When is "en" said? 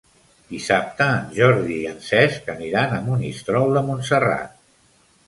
1.17-1.27, 1.89-1.99